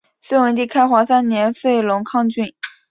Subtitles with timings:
[0.19, 2.51] 隋文帝开皇三年废龙亢郡。